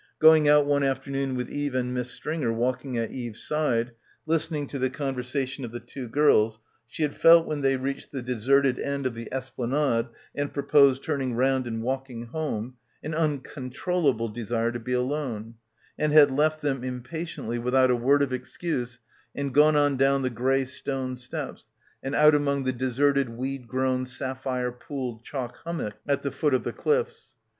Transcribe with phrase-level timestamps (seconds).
[0.17, 3.91] Go ing out one afternoon with Eve and Miss Stringer walking at Eve's side,
[4.25, 8.11] listening to the conversa tion of the two girls, she had felt when they reached
[8.11, 13.13] the deserted end of the esplanade and pro posed turning round and walking home, an
[13.13, 15.53] un controllable desire to be alone,
[15.99, 18.97] and had left them, impatiently, without a word of excuse
[19.35, 21.67] and gone on down the grey stone steps
[22.01, 26.55] and out among the deserted weed grown sapphire pooled chalk hum mocks at the foot
[26.55, 27.35] of the cliffs.